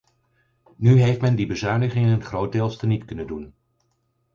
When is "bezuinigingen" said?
1.45-2.21